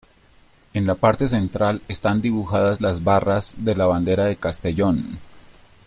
En 0.73 0.87
la 0.87 0.95
parte 0.95 1.27
central 1.27 1.83
están 1.87 2.23
dibujadas 2.23 2.81
las 2.81 3.03
barras 3.03 3.53
de 3.57 3.75
la 3.75 3.85
bandera 3.85 4.25
de 4.25 4.35
Castellón. 4.35 5.19